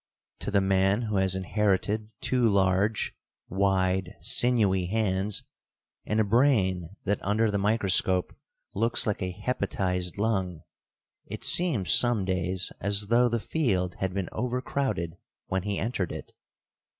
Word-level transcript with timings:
To 0.39 0.49
the 0.49 0.61
man 0.61 1.03
who 1.03 1.17
has 1.17 1.35
inherited 1.35 2.09
too 2.21 2.49
large, 2.49 3.13
wide, 3.49 4.15
sinewy 4.19 4.87
hands, 4.87 5.43
and 6.07 6.19
a 6.19 6.23
brain 6.23 6.95
that 7.03 7.21
under 7.23 7.51
the 7.51 7.59
microscope 7.59 8.35
looks 8.73 9.05
like 9.05 9.21
a 9.21 9.31
hepatized 9.31 10.17
lung, 10.17 10.63
it 11.27 11.43
seems 11.43 11.93
some 11.93 12.25
days 12.25 12.71
as 12.81 13.09
though 13.09 13.29
the 13.29 13.39
field 13.39 13.93
had 13.99 14.11
been 14.11 14.27
over 14.31 14.59
crowded 14.59 15.19
when 15.49 15.61
he 15.61 15.77
entered 15.77 16.11
it. 16.11 16.33